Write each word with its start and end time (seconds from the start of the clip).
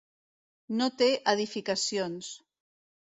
No 0.79 0.87
té 1.01 1.09
edificacions. 1.33 2.35